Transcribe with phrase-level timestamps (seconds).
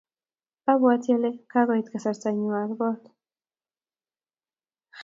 [0.71, 3.03] Abwati ale kakoit kasartannyu aal kot.